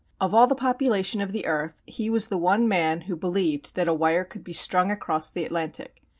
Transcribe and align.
Of 0.19 0.33
all 0.33 0.47
the 0.47 0.55
population 0.55 1.21
of 1.21 1.31
the 1.31 1.45
earth 1.45 1.83
he 1.85 2.09
was 2.09 2.25
the 2.25 2.37
one 2.39 2.67
man 2.67 3.01
who 3.01 3.15
believed 3.15 3.75
that 3.75 3.87
a 3.87 3.93
wire 3.93 4.23
could 4.23 4.43
be 4.43 4.51
strung 4.51 4.89
across 4.89 5.29
the 5.29 5.45
Atlantic. 5.45 6.01